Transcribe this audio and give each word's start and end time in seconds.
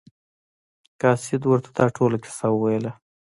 قاصد 1.01 1.41
ورته 1.45 1.69
دا 1.77 1.85
ټوله 1.95 2.17
کیسه 2.23 2.47
وویله. 2.51 2.91